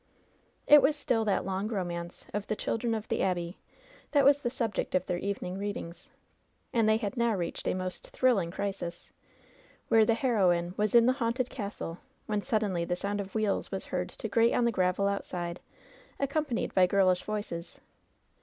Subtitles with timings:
[0.65, 3.59] It was still that long romance of "The Children of the Abbey"
[4.13, 6.09] that was the subject of their evening read ings.
[6.73, 9.11] And they had now reached a most thrilling crisis,
[9.89, 13.71] where the heroine was in the haimted castle; when sud denly the sound of wheels
[13.71, 15.59] was heard to grate on the gravel outside,
[16.19, 17.79] accompanied by girlish voices.